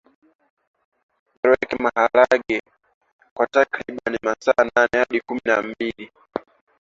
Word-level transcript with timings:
Yaloweke 1.43 1.75
maharagekwa 1.83 3.43
takriban 3.53 4.13
masaa 4.25 4.63
nane 4.75 4.95
hadi 5.01 5.19
kumi 5.25 5.41
na 5.45 5.61
mbili 5.61 6.05